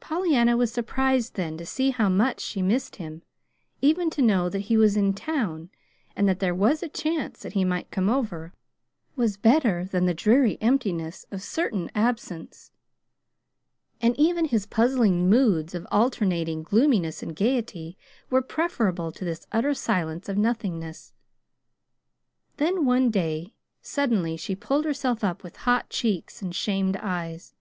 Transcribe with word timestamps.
Pollyanna 0.00 0.56
was 0.56 0.72
surprised 0.72 1.34
then 1.34 1.58
to 1.58 1.66
see 1.66 1.90
how 1.90 2.08
much 2.08 2.40
she 2.40 2.62
missed 2.62 2.96
him. 2.96 3.20
Even 3.82 4.08
to 4.08 4.22
know 4.22 4.48
that 4.48 4.60
he 4.72 4.78
was 4.78 4.96
in 4.96 5.12
town, 5.12 5.68
and 6.16 6.26
that 6.26 6.38
there 6.38 6.54
was 6.54 6.82
a 6.82 6.88
chance 6.88 7.40
that 7.42 7.52
he 7.52 7.66
might 7.66 7.90
come 7.90 8.08
over, 8.08 8.54
was 9.14 9.36
better 9.36 9.84
than 9.84 10.06
the 10.06 10.14
dreary 10.14 10.56
emptiness 10.62 11.26
of 11.30 11.42
certain 11.42 11.90
absence; 11.94 12.72
and 14.00 14.18
even 14.18 14.46
his 14.46 14.64
puzzling 14.64 15.28
moods 15.28 15.74
of 15.74 15.86
alternating 15.92 16.62
gloominess 16.62 17.22
and 17.22 17.36
gayety 17.36 17.98
were 18.30 18.40
preferable 18.40 19.12
to 19.12 19.22
this 19.22 19.46
utter 19.52 19.74
silence 19.74 20.30
of 20.30 20.38
nothingness. 20.38 21.12
Then, 22.56 22.86
one 22.86 23.10
day, 23.10 23.52
suddenly 23.82 24.34
she 24.38 24.56
pulled 24.56 24.86
herself 24.86 25.22
up 25.22 25.42
with 25.42 25.56
hot 25.68 25.90
cheeks 25.90 26.40
and 26.40 26.54
shamed 26.56 26.96
eyes. 27.02 27.52